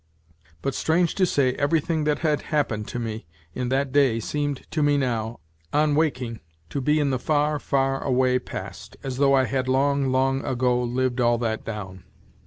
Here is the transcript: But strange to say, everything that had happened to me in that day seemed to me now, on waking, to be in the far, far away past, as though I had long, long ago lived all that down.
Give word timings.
But 0.63 0.73
strange 0.73 1.13
to 1.13 1.27
say, 1.27 1.53
everything 1.53 2.05
that 2.05 2.17
had 2.25 2.41
happened 2.49 2.87
to 2.87 2.97
me 2.97 3.27
in 3.53 3.69
that 3.69 3.91
day 3.91 4.19
seemed 4.19 4.65
to 4.71 4.81
me 4.81 4.97
now, 4.97 5.41
on 5.71 5.93
waking, 5.93 6.39
to 6.71 6.81
be 6.81 6.99
in 6.99 7.11
the 7.11 7.19
far, 7.19 7.59
far 7.59 8.03
away 8.03 8.39
past, 8.39 8.97
as 9.03 9.17
though 9.17 9.35
I 9.35 9.43
had 9.43 9.67
long, 9.67 10.11
long 10.11 10.43
ago 10.43 10.81
lived 10.81 11.21
all 11.21 11.37
that 11.37 11.63
down. 11.63 12.03